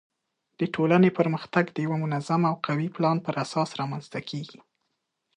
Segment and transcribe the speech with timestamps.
[0.59, 4.59] د ټولنې پرمختګ د یوه منظم او قوي پلان پر اساس رامنځته کیږي.